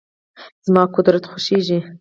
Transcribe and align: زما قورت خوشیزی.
زما 0.65 0.83
قورت 0.93 1.23
خوشیزی. 1.31 1.77